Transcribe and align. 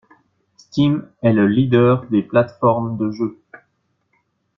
Steam 0.57 1.07
est 1.21 1.31
le 1.31 1.47
leader 1.47 2.07
des 2.09 2.23
plateformes 2.23 2.97
de 2.97 3.11
jeux. 3.11 3.39